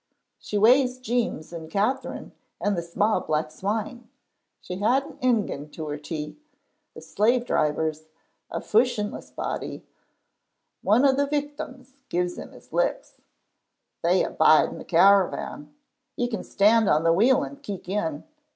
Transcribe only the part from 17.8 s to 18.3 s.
in.